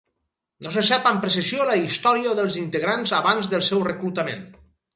[0.67, 4.45] No se sap amb precisió la història dels integrants abans del seu reclutament.